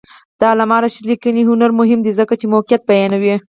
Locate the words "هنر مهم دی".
1.49-2.11